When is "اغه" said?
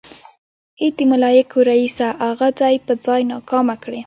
2.29-2.47